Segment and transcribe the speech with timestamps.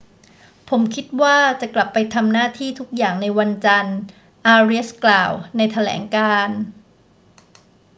[0.69, 3.97] ผมคิดว่าจะกลับไปทำหน้าที่ทุกอย่างในวันจันทร์
[4.45, 6.59] อาเรียสกล่าวในแถลงการณ์